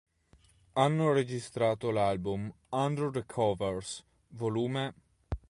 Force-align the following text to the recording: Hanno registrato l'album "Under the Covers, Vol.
Hanno 0.73 1.11
registrato 1.13 1.91
l'album 1.91 2.51
"Under 2.69 3.11
the 3.11 3.23
Covers, 3.23 4.03
Vol. 4.29 4.91